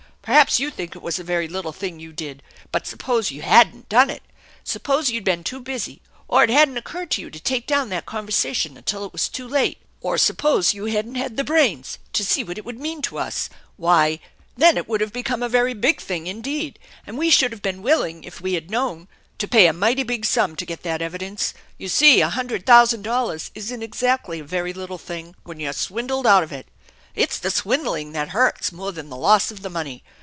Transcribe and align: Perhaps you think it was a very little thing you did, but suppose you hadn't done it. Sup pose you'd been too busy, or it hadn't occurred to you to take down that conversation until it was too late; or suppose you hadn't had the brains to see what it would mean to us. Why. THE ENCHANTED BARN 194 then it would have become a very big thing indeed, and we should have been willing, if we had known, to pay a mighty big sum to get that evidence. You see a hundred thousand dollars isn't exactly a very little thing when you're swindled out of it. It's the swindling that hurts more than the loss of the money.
Perhaps 0.23 0.59
you 0.59 0.69
think 0.69 0.95
it 0.95 1.01
was 1.01 1.17
a 1.17 1.23
very 1.23 1.47
little 1.47 1.71
thing 1.73 1.99
you 1.99 2.13
did, 2.13 2.43
but 2.71 2.85
suppose 2.85 3.31
you 3.31 3.41
hadn't 3.41 3.89
done 3.89 4.07
it. 4.11 4.21
Sup 4.63 4.83
pose 4.83 5.09
you'd 5.09 5.23
been 5.23 5.43
too 5.43 5.59
busy, 5.59 5.99
or 6.27 6.43
it 6.43 6.51
hadn't 6.51 6.77
occurred 6.77 7.09
to 7.11 7.21
you 7.21 7.31
to 7.31 7.39
take 7.39 7.65
down 7.65 7.89
that 7.89 8.05
conversation 8.05 8.77
until 8.77 9.03
it 9.03 9.11
was 9.13 9.27
too 9.27 9.47
late; 9.47 9.79
or 9.99 10.19
suppose 10.19 10.75
you 10.75 10.85
hadn't 10.85 11.15
had 11.15 11.37
the 11.37 11.43
brains 11.43 11.97
to 12.13 12.23
see 12.23 12.43
what 12.43 12.59
it 12.59 12.65
would 12.65 12.79
mean 12.79 13.01
to 13.01 13.17
us. 13.17 13.49
Why. 13.77 14.19
THE 14.55 14.67
ENCHANTED 14.67 14.85
BARN 14.85 14.85
194 14.85 14.85
then 14.85 14.85
it 14.85 14.89
would 14.89 15.01
have 15.01 15.11
become 15.11 15.41
a 15.43 15.49
very 15.49 15.73
big 15.73 15.99
thing 15.99 16.27
indeed, 16.27 16.77
and 17.07 17.17
we 17.17 17.31
should 17.31 17.51
have 17.51 17.63
been 17.63 17.81
willing, 17.81 18.23
if 18.23 18.39
we 18.39 18.53
had 18.53 18.69
known, 18.69 19.07
to 19.39 19.47
pay 19.47 19.65
a 19.65 19.73
mighty 19.73 20.03
big 20.03 20.25
sum 20.25 20.55
to 20.57 20.67
get 20.67 20.83
that 20.83 21.01
evidence. 21.01 21.55
You 21.79 21.89
see 21.89 22.21
a 22.21 22.29
hundred 22.29 22.67
thousand 22.67 23.01
dollars 23.01 23.49
isn't 23.55 23.81
exactly 23.81 24.39
a 24.39 24.43
very 24.43 24.71
little 24.71 24.99
thing 24.99 25.33
when 25.45 25.59
you're 25.59 25.73
swindled 25.73 26.27
out 26.27 26.43
of 26.43 26.51
it. 26.51 26.67
It's 27.13 27.39
the 27.39 27.51
swindling 27.51 28.13
that 28.13 28.29
hurts 28.29 28.71
more 28.71 28.93
than 28.93 29.09
the 29.09 29.17
loss 29.17 29.51
of 29.51 29.63
the 29.63 29.69
money. 29.69 30.01